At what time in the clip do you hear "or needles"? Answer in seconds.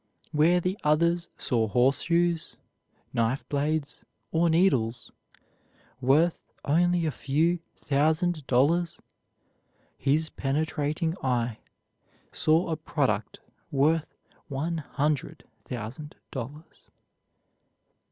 4.31-5.11